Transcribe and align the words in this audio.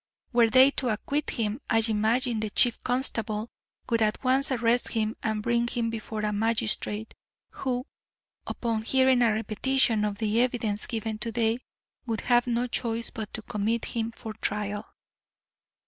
Were 0.33 0.49
they 0.49 0.71
to 0.81 0.89
acquit 0.89 1.29
him, 1.29 1.61
I 1.69 1.83
imagine 1.87 2.39
the 2.39 2.49
Chief 2.49 2.81
Constable 2.83 3.51
would 3.87 4.01
at 4.01 4.23
once 4.23 4.51
arrest 4.51 4.93
him 4.93 5.15
and 5.21 5.43
bring 5.43 5.67
him 5.67 5.91
before 5.91 6.21
a 6.21 6.33
magistrate, 6.33 7.13
who, 7.51 7.85
upon 8.47 8.81
hearing 8.81 9.21
a 9.21 9.31
repetition 9.31 10.03
of 10.03 10.17
the 10.17 10.41
evidence 10.41 10.87
given 10.87 11.19
to 11.19 11.31
day, 11.31 11.59
would 12.07 12.21
have 12.21 12.47
no 12.47 12.65
choice 12.65 13.11
but 13.11 13.31
to 13.35 13.43
commit 13.43 13.85
him 13.85 14.11
for 14.11 14.33
trial." 14.33 14.91